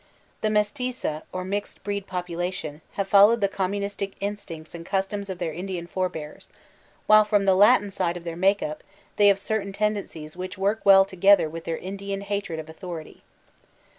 The 0.41 0.47
mestiza, 0.47 1.21
or 1.31 1.45
mixed 1.45 1.83
breed 1.83 2.07
population, 2.07 2.81
have 2.93 3.07
followed 3.07 3.39
the 3.39 3.47
communistic 3.47 4.13
instincts 4.19 4.73
and 4.73 4.83
customs 4.83 5.29
of 5.29 5.37
their 5.37 5.53
Indian 5.53 5.85
forbears; 5.85 6.49
while 7.05 7.23
from 7.23 7.45
the 7.45 7.53
Latin 7.53 7.91
side 7.91 8.17
of 8.17 8.23
their 8.23 8.35
make 8.35 8.61
iq>, 8.61 8.77
they 9.17 9.27
have 9.27 9.37
certain 9.37 9.73
tendencies 9.73 10.35
which 10.35 10.57
work 10.57 10.83
well 10.85 11.05
together 11.05 11.47
with 11.47 11.65
their 11.65 11.77
Indian 11.77 12.21
hatred 12.21 12.57
of 12.57 12.67
authority. 12.67 13.21